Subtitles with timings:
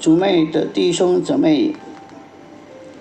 [0.00, 1.74] 主妹的弟兄姊妹，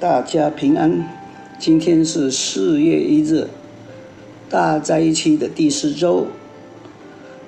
[0.00, 1.08] 大家平安。
[1.56, 3.46] 今天是四月一日，
[4.48, 6.26] 大灾期的第四周。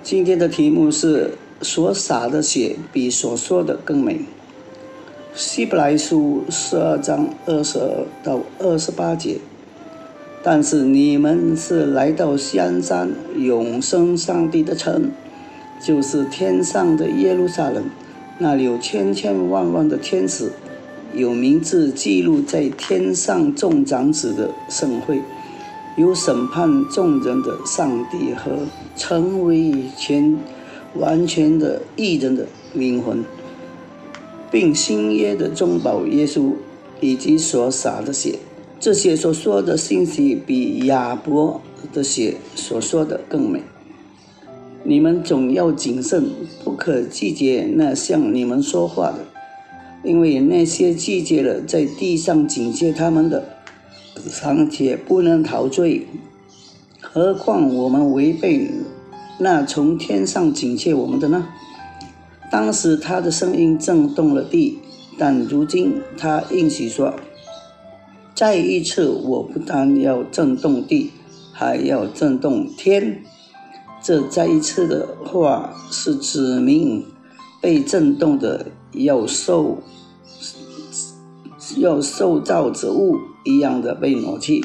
[0.00, 4.20] 今天的题目是“所洒的血比所说的更美”。
[5.34, 9.38] 希伯来书十二章二十二到二十八节。
[10.44, 15.10] 但是你们是来到香山永生上帝的城，
[15.84, 17.84] 就是天上的耶路撒冷。
[18.38, 20.50] 那里有千千万万的天使，
[21.14, 25.20] 有名字记录在天上众长子的盛会，
[25.96, 28.66] 有审判众人的上帝和
[28.96, 30.36] 成为全
[30.94, 33.24] 完全的艺人的灵魂，
[34.50, 36.52] 并新约的中保耶稣
[37.00, 38.38] 以及所洒的血，
[38.80, 41.60] 这些所说的信息比亚伯
[41.92, 43.62] 的血所说的更美。
[44.84, 46.30] 你们总要谨慎，
[46.64, 49.18] 不可拒绝那向你们说话的，
[50.02, 53.44] 因为那些拒绝了在地上警戒他们的，
[54.28, 56.06] 尚且不能陶醉，
[57.00, 58.68] 何况我们违背
[59.38, 61.46] 那从天上警戒我们的呢？
[62.50, 64.78] 当时他的声音震动了地，
[65.16, 67.14] 但如今他应许说
[68.34, 71.12] ：“再一次，我不但要震动地，
[71.52, 73.22] 还要震动天。”
[74.02, 77.06] 这再一次的话是指明
[77.60, 79.78] 被震动的要受
[81.76, 84.60] 要受造之物一样的被挪去，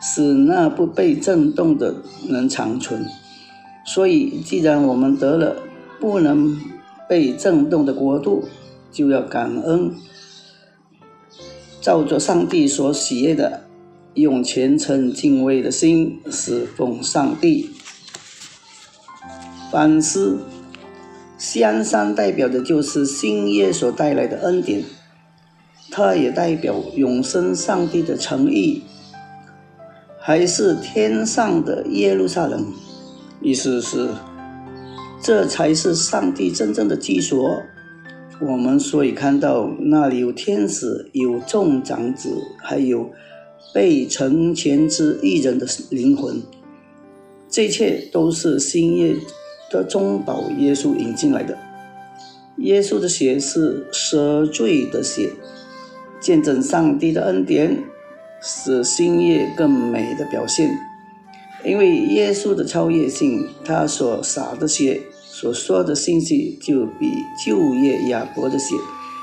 [0.00, 1.94] 使那不被震动的
[2.28, 3.04] 能长存。
[3.84, 5.56] 所以，既然我们得了
[6.00, 6.56] 不能
[7.08, 8.44] 被震动的国度，
[8.92, 9.92] 就要感恩，
[11.80, 13.64] 照着上帝所喜悦的，
[14.14, 17.68] 用虔诚敬畏的心侍奉上帝。
[19.72, 20.36] 反思，
[21.38, 24.84] 香山代表的就是新约所带来的恩典，
[25.90, 28.82] 它也代表永生上帝的诚意，
[30.20, 32.66] 还是天上的耶路撒冷。
[33.40, 34.10] 意思是，
[35.22, 37.62] 这才是上帝真正的居所。
[38.42, 42.28] 我们所以看到那里有天使，有众长子，
[42.62, 43.10] 还有
[43.72, 46.42] 被成全之一人的灵魂，
[47.48, 49.16] 这一切都是新约。
[49.72, 51.56] 的中保耶稣引进来的，
[52.58, 55.30] 耶稣的血是赦罪的血，
[56.20, 57.82] 见证上帝的恩典，
[58.42, 60.70] 使新约更美的表现。
[61.64, 67.10] 因为耶稣的超越性，他所洒的血所说的信息，就比
[67.44, 68.74] 旧约亚伯的血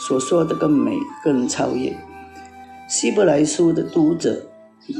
[0.00, 1.94] 所说的更美、更超越。
[2.88, 4.46] 希伯来书的读者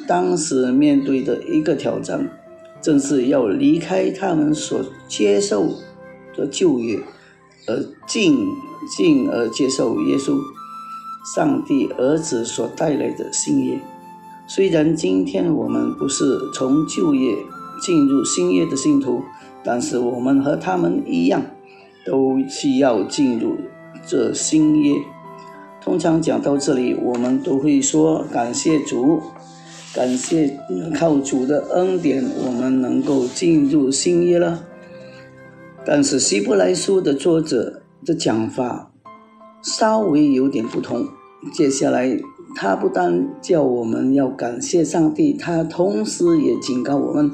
[0.06, 2.30] 当时面对的一个挑战。
[2.82, 5.68] 正是要离开他们所接受
[6.36, 6.98] 的旧约，
[7.68, 7.78] 而
[8.08, 8.48] 进
[8.96, 10.36] 进而接受耶稣，
[11.34, 13.78] 上帝儿子所带来的新约。
[14.48, 17.36] 虽然今天我们不是从旧约
[17.80, 19.22] 进入新约的信徒，
[19.62, 21.40] 但是我们和他们一样，
[22.04, 23.56] 都需要进入
[24.04, 25.00] 这新约。
[25.80, 29.22] 通常讲到这里，我们都会说感谢主。
[29.94, 30.58] 感谢
[30.94, 34.64] 靠主的恩典，我们能够进入新约了。
[35.84, 38.90] 但是希伯来书的作者的讲法
[39.62, 41.06] 稍微有点不同。
[41.52, 42.16] 接下来，
[42.54, 47.30] 他不但叫我们要感谢上帝，他同时也警告我们：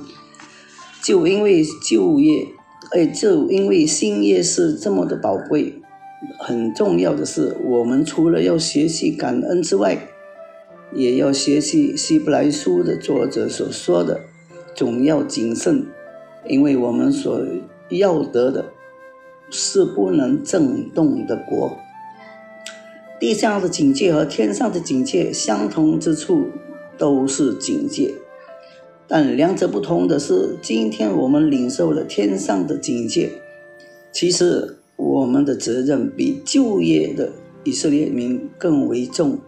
[1.02, 2.44] 就因为旧约，
[2.90, 5.80] 哎，就因为新约是这么的宝贵，
[6.40, 10.08] 很重要的是，我们除了要学习感恩之外，
[10.92, 14.20] 也要学习希伯来书的作者所说的，
[14.74, 15.86] 总要谨慎，
[16.46, 17.44] 因为我们所
[17.90, 18.64] 要得的
[19.50, 21.76] 是不能震动的国。
[23.20, 26.46] 地上的警戒和天上的警戒相同之处
[26.96, 28.14] 都是警戒，
[29.06, 33.32] 但两者不同的是，今天我们领受了天上的警戒，
[34.12, 37.32] 其实我们的责任比旧业的
[37.64, 39.38] 以色列民更为重。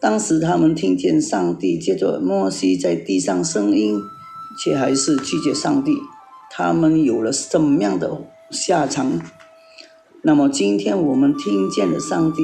[0.00, 4.00] 当时他们听见上帝借着摩西在地上声音，
[4.58, 5.98] 却还是拒绝上帝。
[6.50, 9.20] 他们有了什么样的下场？
[10.22, 12.42] 那么今天我们听见了上帝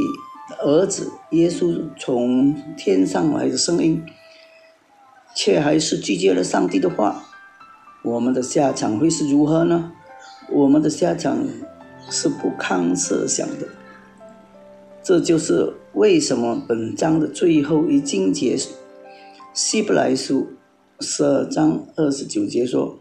[0.62, 4.02] 儿子耶稣从天上来的声音，
[5.34, 7.24] 却还是拒绝了上帝的话，
[8.04, 9.92] 我们的下场会是如何呢？
[10.52, 11.38] 我们的下场
[12.10, 13.66] 是不堪设想的。
[15.02, 18.54] 这就是为什么本章的最后一经节，
[19.54, 20.46] 希伯来书
[21.00, 22.98] 十二章二十九节说：“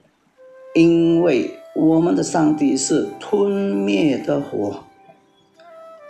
[0.74, 4.86] 因为我们的上帝是吞灭的火。”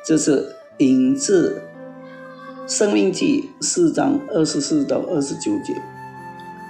[0.05, 0.45] 这是
[0.77, 1.59] 引自
[2.71, 5.73] 《生命记》四章二十四到二十九节。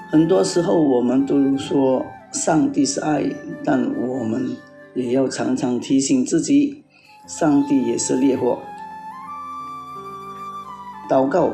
[0.09, 3.29] 很多时候，我们都说上帝是爱，
[3.65, 4.55] 但我们
[4.93, 6.85] 也要常常提醒自己，
[7.27, 8.59] 上帝也是烈火。
[11.09, 11.53] 祷告，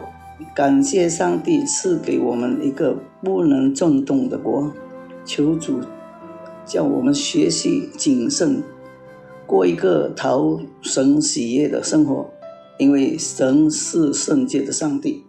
[0.55, 4.71] 感谢上帝赐给我们一个不能震动的国，
[5.25, 5.79] 求主
[6.65, 8.63] 叫我们学习谨慎，
[9.45, 12.29] 过一个讨神喜悦的生活，
[12.77, 15.23] 因为神是圣洁的上帝，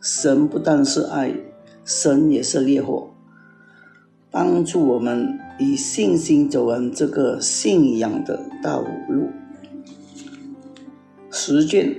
[0.00, 1.34] 神不但是爱。
[1.82, 3.10] 神也是烈火，
[4.30, 9.30] 帮助我们以信心走完这个信仰的道路。
[11.30, 11.96] 实践，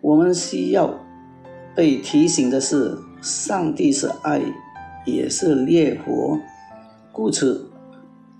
[0.00, 0.98] 我们需要
[1.74, 4.40] 被提醒的是，上帝是爱，
[5.04, 6.38] 也是烈火，
[7.12, 7.70] 故此，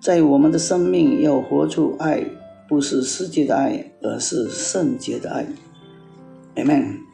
[0.00, 2.24] 在我们的生命要活出爱，
[2.68, 5.46] 不是世界的爱，而是圣洁的爱。
[6.56, 7.05] Amen。